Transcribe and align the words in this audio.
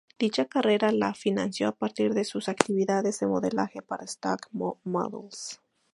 Dicha 0.21 0.45
carrera 0.53 0.89
la 0.91 1.13
financió 1.13 1.67
a 1.67 1.73
partir 1.73 2.15
de 2.15 2.23
sus 2.23 2.49
actividades 2.49 3.19
de 3.19 3.27
modelaje 3.27 3.83
para 3.83 4.03
Stock 4.05 4.47
Models. 4.51 5.61